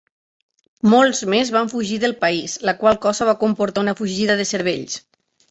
Molts 0.93 1.19
més 1.33 1.51
van 1.55 1.69
fugir 1.73 1.99
del 2.05 2.15
país, 2.23 2.57
la 2.71 2.75
qual 2.81 2.99
cosa 3.05 3.29
va 3.31 3.37
comportar 3.45 3.85
una 3.87 3.95
fugida 4.01 4.41
de 4.43 4.49
cervells. 4.55 4.99